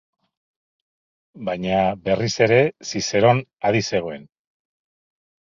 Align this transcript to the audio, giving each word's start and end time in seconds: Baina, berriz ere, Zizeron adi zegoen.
Baina, 1.49 1.75
berriz 2.09 2.31
ere, 2.47 2.59
Zizeron 2.93 3.45
adi 3.71 3.85
zegoen. 3.93 4.29